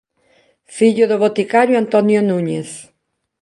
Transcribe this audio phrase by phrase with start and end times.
[0.75, 2.69] Fillo do boticario Antonio Núñez.